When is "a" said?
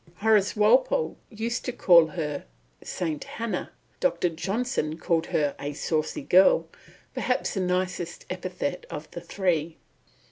5.59-5.73